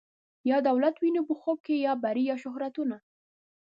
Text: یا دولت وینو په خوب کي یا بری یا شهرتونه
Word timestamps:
یا 0.49 0.57
دولت 0.69 0.95
وینو 0.99 1.21
په 1.29 1.33
خوب 1.41 1.57
کي 1.65 1.75
یا 1.85 1.93
بری 2.03 2.23
یا 2.31 2.35
شهرتونه 2.43 2.95